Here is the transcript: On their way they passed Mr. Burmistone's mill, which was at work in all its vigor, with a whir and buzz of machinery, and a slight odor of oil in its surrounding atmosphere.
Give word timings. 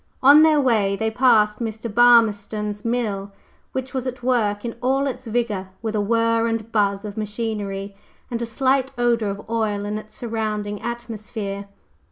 On 0.23 0.41
their 0.41 0.59
way 0.59 0.95
they 0.95 1.11
passed 1.11 1.59
Mr. 1.59 1.87
Burmistone's 1.87 2.83
mill, 2.83 3.31
which 3.71 3.93
was 3.93 4.07
at 4.07 4.23
work 4.23 4.65
in 4.65 4.75
all 4.81 5.05
its 5.05 5.27
vigor, 5.27 5.69
with 5.83 5.93
a 5.95 6.01
whir 6.01 6.47
and 6.47 6.71
buzz 6.71 7.05
of 7.05 7.17
machinery, 7.17 7.95
and 8.31 8.41
a 8.41 8.47
slight 8.47 8.91
odor 8.97 9.29
of 9.29 9.47
oil 9.47 9.85
in 9.85 9.99
its 9.99 10.15
surrounding 10.15 10.81
atmosphere. 10.81 11.67